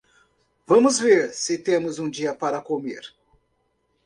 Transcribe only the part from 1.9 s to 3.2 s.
um dia para comer.